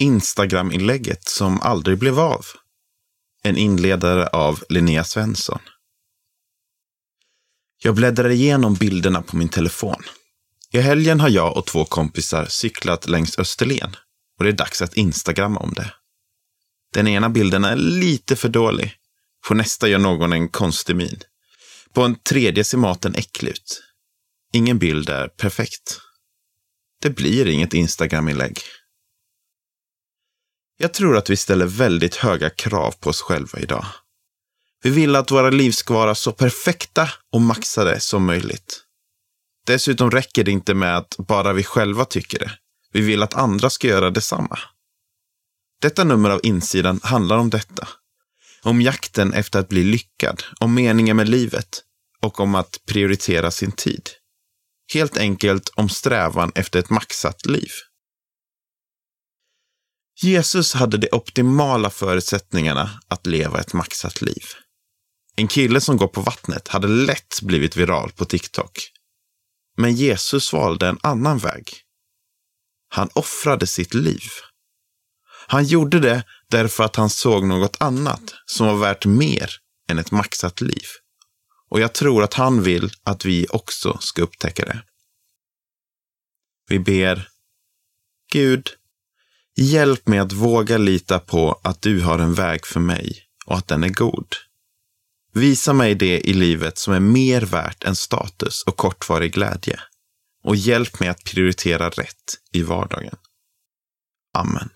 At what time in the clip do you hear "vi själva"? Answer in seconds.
41.52-42.04